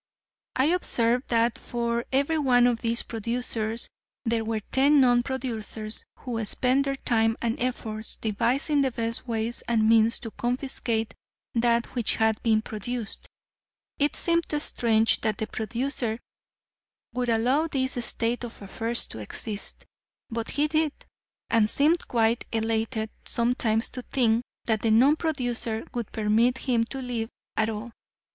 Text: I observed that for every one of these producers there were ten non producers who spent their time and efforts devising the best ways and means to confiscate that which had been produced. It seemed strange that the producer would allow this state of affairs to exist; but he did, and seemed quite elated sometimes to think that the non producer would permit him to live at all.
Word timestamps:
I 0.55 0.65
observed 0.73 1.27
that 1.27 1.59
for 1.59 2.05
every 2.11 2.39
one 2.39 2.65
of 2.65 2.79
these 2.81 3.03
producers 3.03 3.87
there 4.25 4.43
were 4.43 4.61
ten 4.61 4.99
non 4.99 5.21
producers 5.21 6.05
who 6.15 6.43
spent 6.43 6.85
their 6.85 6.95
time 6.95 7.37
and 7.39 7.55
efforts 7.59 8.15
devising 8.15 8.81
the 8.81 8.89
best 8.89 9.27
ways 9.27 9.61
and 9.67 9.87
means 9.87 10.19
to 10.21 10.31
confiscate 10.31 11.13
that 11.53 11.85
which 11.93 12.15
had 12.15 12.41
been 12.41 12.63
produced. 12.63 13.29
It 13.99 14.15
seemed 14.15 14.45
strange 14.59 15.21
that 15.21 15.37
the 15.37 15.45
producer 15.45 16.19
would 17.13 17.29
allow 17.29 17.67
this 17.67 18.03
state 18.03 18.43
of 18.43 18.59
affairs 18.59 19.05
to 19.05 19.19
exist; 19.19 19.85
but 20.31 20.47
he 20.57 20.67
did, 20.67 20.93
and 21.47 21.69
seemed 21.69 22.07
quite 22.07 22.43
elated 22.51 23.11
sometimes 23.25 23.87
to 23.89 24.01
think 24.01 24.41
that 24.65 24.81
the 24.81 24.89
non 24.89 25.15
producer 25.15 25.85
would 25.93 26.11
permit 26.11 26.57
him 26.57 26.85
to 26.85 26.99
live 27.03 27.29
at 27.55 27.69
all. 27.69 27.91